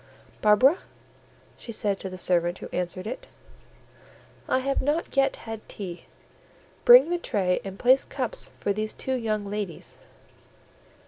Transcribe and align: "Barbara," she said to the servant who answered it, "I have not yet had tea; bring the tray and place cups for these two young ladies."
"Barbara," 0.41 0.79
she 1.59 1.71
said 1.71 1.99
to 1.99 2.09
the 2.09 2.17
servant 2.17 2.57
who 2.57 2.67
answered 2.73 3.05
it, 3.05 3.27
"I 4.49 4.57
have 4.57 4.81
not 4.81 5.15
yet 5.15 5.35
had 5.35 5.61
tea; 5.69 6.05
bring 6.85 7.11
the 7.11 7.19
tray 7.19 7.61
and 7.63 7.77
place 7.77 8.03
cups 8.03 8.49
for 8.59 8.73
these 8.73 8.95
two 8.95 9.13
young 9.13 9.45
ladies." 9.45 9.99